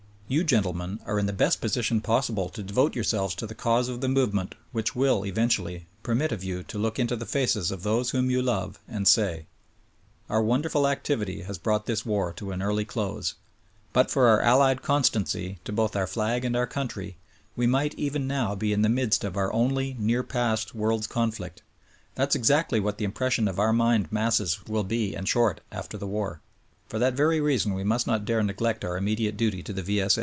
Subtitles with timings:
[0.31, 3.99] You, gentlemen, are in the best position possible to devote yourselves to the cause of
[3.99, 8.11] the movement which will, eventually, permit of you to look into the faces of those
[8.11, 9.47] whom you love and say:
[10.29, 13.35] "Our wonderful activity has brought this Avar to an early close.
[13.91, 17.17] But for our allied constancy to both our flag and our country,
[17.57, 21.61] we might even now be in the midst of our only near past world's conflict.
[22.15, 26.07] That's exactly what the impression of our mind masses will be and shortly after the
[26.07, 26.39] war.
[26.87, 30.05] For that very reason we must not dare neglect our immediate duty to the V.